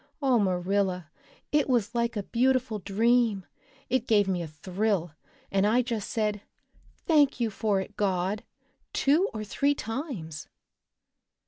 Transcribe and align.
Oh, 0.19 0.39
Marilla, 0.39 1.11
it 1.51 1.69
was 1.69 1.93
like 1.93 2.17
a 2.17 2.23
beautiful 2.23 2.79
dream! 2.79 3.45
It 3.87 4.07
gave 4.07 4.27
me 4.27 4.41
a 4.41 4.47
thrill 4.47 5.11
and 5.51 5.67
I 5.67 5.83
just 5.83 6.09
said, 6.09 6.41
'Thank 7.05 7.39
you 7.39 7.51
for 7.51 7.79
it, 7.79 7.95
God,' 7.97 8.43
two 8.93 9.29
or 9.31 9.43
three 9.43 9.75
times." 9.75 10.47